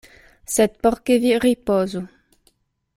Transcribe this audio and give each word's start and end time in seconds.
Sed 0.53 0.73
por 0.87 0.97
ke 1.11 1.19
vi 1.25 1.37
ripozu. 1.45 2.05